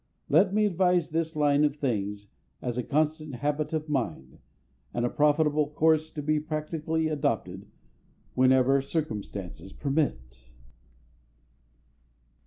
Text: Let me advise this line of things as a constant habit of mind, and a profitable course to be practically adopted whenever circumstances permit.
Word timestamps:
Let 0.29 0.51
me 0.51 0.65
advise 0.65 1.11
this 1.11 1.35
line 1.35 1.63
of 1.63 1.75
things 1.75 2.29
as 2.59 2.75
a 2.75 2.81
constant 2.81 3.35
habit 3.35 3.71
of 3.71 3.87
mind, 3.87 4.39
and 4.95 5.05
a 5.05 5.11
profitable 5.11 5.67
course 5.69 6.09
to 6.13 6.23
be 6.23 6.39
practically 6.39 7.07
adopted 7.07 7.67
whenever 8.33 8.81
circumstances 8.81 9.71
permit. 9.71 10.49